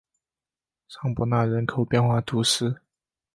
[0.87, 2.81] 尚博纳人口变化图示